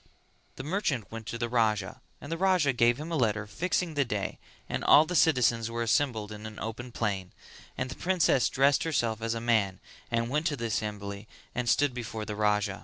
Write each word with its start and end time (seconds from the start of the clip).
The 0.55 0.63
merchant 0.63 1.11
went 1.11 1.27
to 1.27 1.37
the 1.37 1.47
Raja 1.47 2.01
and 2.19 2.31
the 2.31 2.37
Raja 2.39 2.73
gave 2.73 2.99
him 2.99 3.11
a 3.11 3.15
letter 3.15 3.45
fixing 3.45 3.93
the 3.93 4.03
day 4.03 4.39
and 4.67 4.83
all 4.83 5.05
the 5.05 5.15
citizens 5.15 5.69
were 5.69 5.83
assembled 5.83 6.31
in 6.31 6.47
an 6.47 6.57
open 6.57 6.91
plain; 6.91 7.33
and 7.77 7.87
the 7.87 7.93
princess 7.95 8.49
dressed 8.49 8.81
herself 8.81 9.21
as 9.21 9.35
a 9.35 9.39
man 9.39 9.79
and 10.09 10.31
went 10.31 10.47
to 10.47 10.55
the 10.55 10.65
assembly 10.65 11.27
and 11.53 11.69
stood 11.69 11.93
before 11.93 12.25
the 12.25 12.35
Raja. 12.35 12.79